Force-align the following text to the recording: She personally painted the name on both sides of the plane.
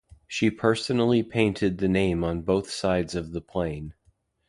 She 0.25 0.49
personally 0.49 1.21
painted 1.21 1.77
the 1.77 1.87
name 1.87 2.23
on 2.23 2.41
both 2.41 2.71
sides 2.71 3.13
of 3.13 3.33
the 3.33 3.41
plane. 3.41 3.93